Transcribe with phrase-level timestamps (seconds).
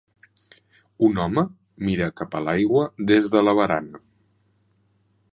[1.07, 1.43] Un home
[1.89, 4.01] mira cap a l'aigua des de la barana.